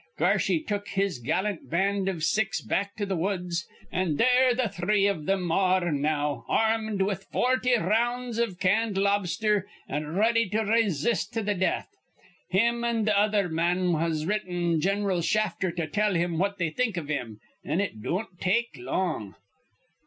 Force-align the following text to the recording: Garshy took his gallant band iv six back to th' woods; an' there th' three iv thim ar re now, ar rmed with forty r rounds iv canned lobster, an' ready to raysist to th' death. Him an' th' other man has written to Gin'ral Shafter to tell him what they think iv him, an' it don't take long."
Garshy 0.17 0.59
took 0.65 0.87
his 0.87 1.19
gallant 1.19 1.69
band 1.69 2.09
iv 2.09 2.23
six 2.23 2.59
back 2.59 2.95
to 2.95 3.05
th' 3.05 3.15
woods; 3.15 3.67
an' 3.91 4.15
there 4.15 4.55
th' 4.55 4.73
three 4.73 5.05
iv 5.05 5.27
thim 5.27 5.51
ar 5.51 5.85
re 5.85 5.91
now, 5.91 6.43
ar 6.49 6.75
rmed 6.79 7.05
with 7.05 7.25
forty 7.25 7.75
r 7.77 7.87
rounds 7.87 8.39
iv 8.39 8.59
canned 8.59 8.97
lobster, 8.97 9.67
an' 9.87 10.07
ready 10.15 10.49
to 10.49 10.57
raysist 10.63 11.29
to 11.33 11.43
th' 11.43 11.59
death. 11.59 11.93
Him 12.49 12.83
an' 12.83 13.05
th' 13.05 13.09
other 13.15 13.47
man 13.47 13.93
has 13.93 14.25
written 14.25 14.71
to 14.71 14.77
Gin'ral 14.79 15.21
Shafter 15.21 15.71
to 15.73 15.85
tell 15.85 16.15
him 16.15 16.39
what 16.39 16.57
they 16.57 16.71
think 16.71 16.97
iv 16.97 17.07
him, 17.07 17.39
an' 17.63 17.79
it 17.79 18.01
don't 18.01 18.39
take 18.39 18.75
long." 18.77 19.35